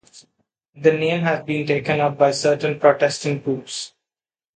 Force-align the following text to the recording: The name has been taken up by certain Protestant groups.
The 0.75 0.93
name 0.93 1.21
has 1.25 1.43
been 1.43 1.67
taken 1.67 1.99
up 2.01 2.17
by 2.17 2.31
certain 2.31 2.79
Protestant 2.79 3.45
groups. 3.45 3.93